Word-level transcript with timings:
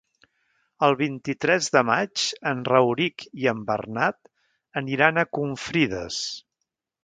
El 0.85 0.95
vint-i-tres 1.01 1.67
de 1.75 1.83
maig 1.89 2.23
en 2.53 2.65
Rauric 2.71 3.27
i 3.43 3.47
en 3.53 3.61
Bernat 3.69 4.35
aniran 4.85 5.21
a 5.21 5.29
Confrides. 5.41 6.23